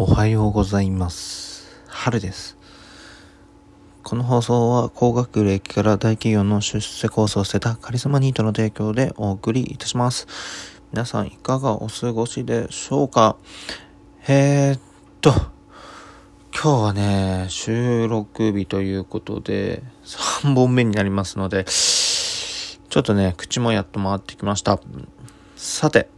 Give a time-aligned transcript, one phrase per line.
[0.00, 1.82] おはようございます。
[1.88, 2.56] 春です。
[4.04, 10.28] この放送は高学歴から大企業の出世コースを捨てたカリスマニートの提供でお送りいたします。
[10.92, 13.38] 皆さんいかがお過ごしでしょうか？
[14.28, 14.80] えー、っ
[15.20, 15.32] と、
[16.54, 24.78] 今日はね、収録日ということで3本目になりますので、ちょっとね、口もやっと回ってきました。
[25.56, 26.08] さて、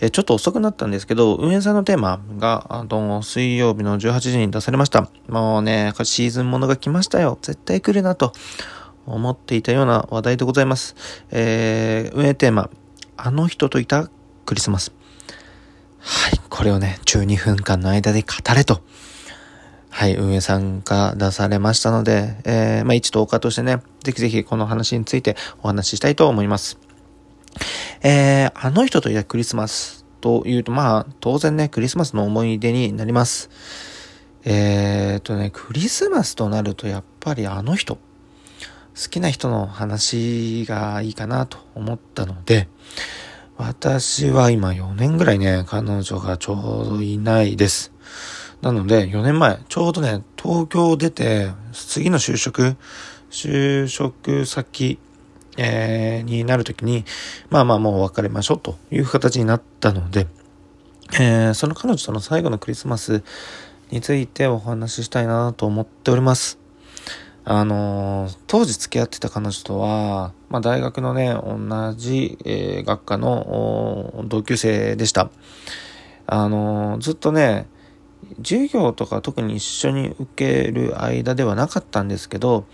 [0.00, 5.10] えちょっと遅くなったんですけど、運営さんのテーマが、あの、水曜日の18時に出されました。
[5.28, 7.38] もうね、シーズンものが来ましたよ。
[7.42, 8.32] 絶対来るなと
[9.06, 10.96] 思っていたような話題でございます。
[11.30, 12.70] えー、運営テーマ、
[13.16, 14.08] あの人といた
[14.46, 14.92] クリスマス。
[15.98, 18.80] はい、これをね、12分間の間で語れと。
[19.90, 26.78] はい、運営さんが出されましたので、えー、まあ、一投下としてね、ぜひぜひこの話についてお話ししたいと思います。
[28.02, 33.50] えー、あの人といたクリスマスというと、まあ、当然ね、クリスマスの思い出になります。
[34.44, 38.00] えーとね、クリスマスとなるとやっぱりあの人、好
[39.10, 42.68] きな人の話がいいかなと思ったので、
[43.56, 47.92] 私は今4年ぐらいね、彼女がちょうどいないです。
[48.62, 52.76] なので、4年前、ちょうどね、東京出て、次の就職、
[53.30, 54.98] 就職先、
[55.56, 57.04] えー、になるときに、
[57.50, 60.26] まあまあもう別れましょうという形になったので、
[61.14, 63.22] えー、その彼女との最後のクリスマス
[63.90, 66.58] についてお話ししたいなと思っております。
[67.44, 75.30] あのー、当時付き合ってた彼女とは、まあ大学のね、同じ、えー、学科の同級生でした。
[76.26, 77.66] あの、ずっとね、
[78.38, 82.66] 授業とか特に一緒に受ける間ではなかったんですけど、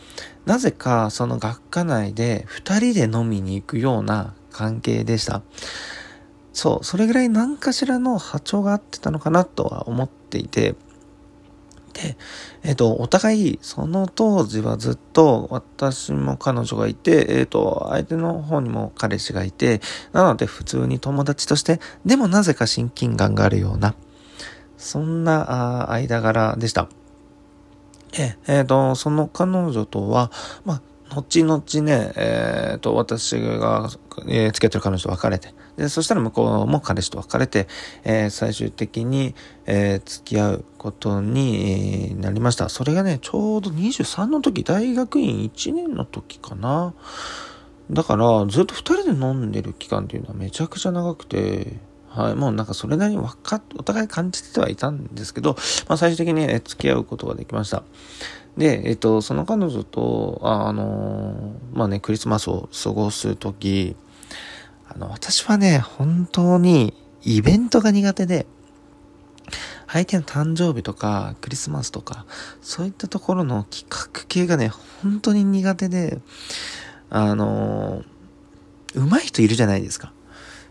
[0.47, 5.43] なぜかその学科内で二人で飲みに行くような関係でした。
[6.53, 10.75] そう、それぐらい何かしらの波長が合ってたのかなとは思っていて、
[11.93, 12.17] で、
[12.63, 19.81] えっ、と、お互い、その当時はずっと私も彼女がいて、えっ、と、相手の方にも彼氏がいて、
[20.13, 23.95] なので普通に友達として、でもなぜか親近感があるような、
[24.79, 26.89] そんな間柄でした。
[28.19, 30.31] え、え、ー、と、その彼女とは、
[30.65, 30.83] まあ、
[31.15, 33.91] 後々ね、えっ、ー、と、私が、
[34.27, 37.69] えー、付き合ってる彼女と別れて、で、そしたら向こうも彼氏と別れて、
[38.05, 39.35] えー、最終的に、
[39.67, 42.69] えー、付き合うことに、なりました。
[42.69, 46.95] それがね、ちょうど23の時、大学院1年の時かな。
[47.91, 51.75] だから、ずっと2人で飲んでる期間っていうのはめちゃくちゃ長くて、
[52.17, 52.35] はい。
[52.35, 55.57] もうなんかそれなりに分かっ、お互い感じてはいたんですけど、
[55.87, 57.83] まあ最終的に、ね、付き合うことができました。
[58.57, 63.97] で、えっと、その彼女と、あ、あのー、まあね、クリスマスを過ごすとき、
[64.89, 68.47] あの、私はね、本当にイベントが苦手で、
[69.87, 72.25] 相手の誕生日とか、クリスマスとか、
[72.63, 74.69] そういったところの企画系がね、
[75.03, 76.21] 本当に苦手で、
[77.11, 80.15] あのー、上手い人いるじゃないですか。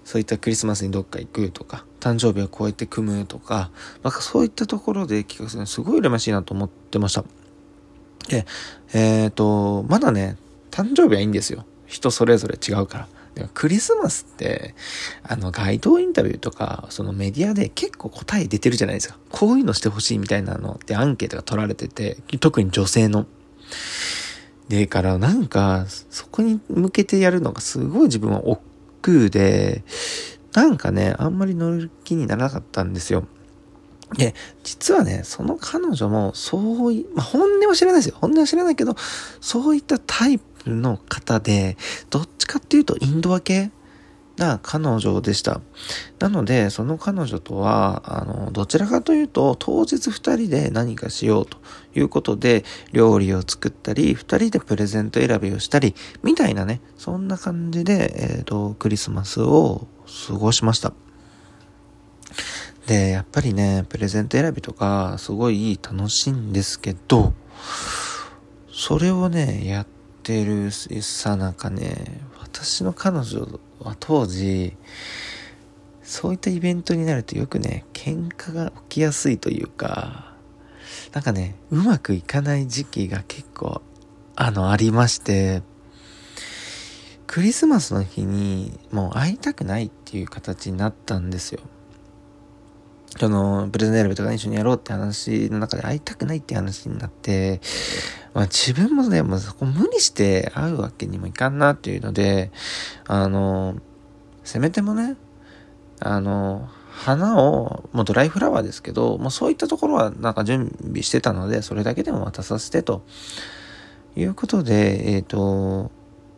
[0.06, 3.72] そういったクリスマスにどっか行くとか、誕生日をこうやって組むとか、
[4.04, 7.26] なんかそういったところで企画するのすごい羨ましいなと思ってました。
[8.30, 8.46] で、
[8.94, 10.38] えっ、ー、と、まだね、
[10.70, 11.66] 誕生日はいいんですよ。
[11.88, 13.08] 人それぞれ違うから。
[13.34, 14.76] でクリスマスって、
[15.24, 19.18] あの、街頭インタビューとか、そのメディアで結構答え出てるじゃないですか。
[19.32, 23.26] こういうのしてほしいみたいなのってアンケートが取られてて、特に女性の。
[24.70, 28.62] で、からなんか、そこに向けてやるのがすごい自分は億
[29.06, 29.84] 劫で、
[30.54, 33.28] なんかね、あんまり乗る気にならなかったんですよ。
[34.18, 34.34] で、
[34.64, 38.18] 実はね、その彼女も、そうい、まあ、本音は知らないですよ。
[38.20, 38.96] 本音は知らないけど、
[39.42, 41.78] そういったタイプの方で、
[42.10, 43.72] どっちかっていうとインドア系
[44.38, 45.62] な彼女でした。
[46.19, 51.57] なので、その彼女とは、あの、どちらかというと、当日二人で何かしようと
[51.96, 59.88] いうことで、料理を作ったり、二人でプレゼント選びをしたり、みたいなね、そんな感じで、えっ、ー、と、クリスマスを
[60.28, 60.94] 過ごしました。
[62.88, 67.34] で、やっぱりね、プレゼント選びとか、すごい楽しいんですけど、
[68.72, 69.88] それをね、やっ
[70.22, 74.76] てるさなかね、私の彼女は当時、
[76.03, 80.34] そういったイベントになるとよくね、喧嘩が起きやすいというか、
[81.14, 83.82] なんかね、うまくいかない時期が結構、
[84.35, 85.64] あの、ありまして、
[87.28, 91.61] クリスマスの日にもう会いたくないっていう形になったんですよ。
[93.20, 97.62] その、プレゼン選びとか一緒にやろうって話の中で会いたくないって話になって、
[98.34, 102.52] まあ自分もね、もうそこ無理して会うわけにもいかんなっていうので、
[103.08, 103.76] あの、
[104.44, 105.16] せめてもね、
[106.00, 113.03] あの、花を、もうドライフラワーですけど、もうそういったところはなんか準備してたので、それだけでも渡させてと。
[114.17, 115.91] いうことで、えっ、ー、と、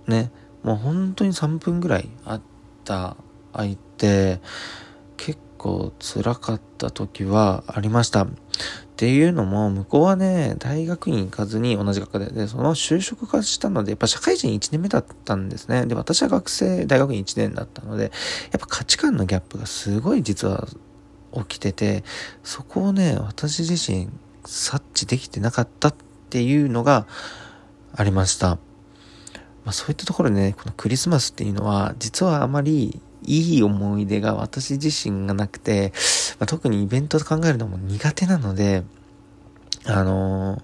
[0.07, 0.31] ね、
[0.63, 2.41] もう本当に3分ぐらいあっ
[2.83, 3.15] た
[3.53, 4.41] 相手、
[5.57, 8.23] 構辛かった時はありました。
[8.23, 8.29] っ
[8.95, 15.85] ていうのも、向こうはね、大学院行かずに同じ学科で、で、その就職化したので、やっぱ社会人1年目だったんですね。
[15.85, 18.09] で、私は学生、大学院1年だったので、や
[18.57, 20.67] っぱ価値観のギャップがすごい実は
[21.33, 22.03] 起きてて、
[22.43, 24.09] そこをね、私自身
[24.45, 25.95] 察知できてなかったっ
[26.29, 27.05] ていうのが
[27.95, 28.57] ありました。
[29.63, 35.93] まあそういったところでね、このクリスマスっていうのは、実はあまりいい思い出が私自身がなくて、
[36.39, 38.83] まあ、特にイベント考えるのも苦手なので、
[39.85, 40.61] あのー、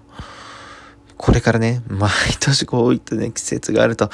[1.16, 2.10] これからね、毎
[2.40, 4.10] 年こういったね、季節があると、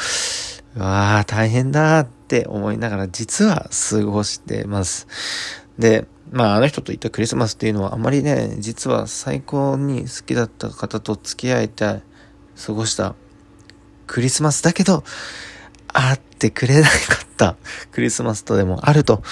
[0.77, 5.09] うわあ、大変だって思いながら実は過ごしてます。
[5.79, 12.03] で、まああの人といったクリスマスっていうのはあまりね、実は最高に好きだった方と付き合えて
[12.65, 13.17] 過ごした
[14.07, 15.03] クリスマスだけど、
[15.93, 16.89] 会ってくれなか
[17.25, 17.57] った
[17.93, 19.23] クリスマスとでもあると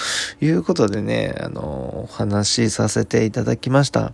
[0.41, 1.61] いうことでね、あの、
[2.03, 4.13] お話しさせていただきました。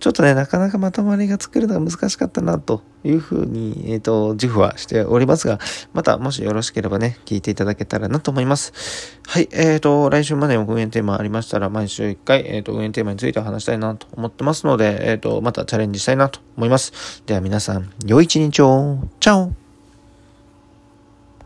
[0.00, 5.58] ちょっとね、なかなかまとまりが作るのが難しかったな、というふうに、えっ、ー、と、自負はしておりますが、
[5.92, 9.18] また、もしよろしければね、聞いていただけたらなと思います。
[9.26, 17.22] はい、えっ、ー、と、来週までも運営テーマありましたら、毎週1回、えっ、ー、と、運営テーマについて話したいなと思ってますので、えっ、と、またチャレンジしたいなと思います。
[17.26, 18.98] では皆さん、良い一日を。
[19.18, 19.67] チャオ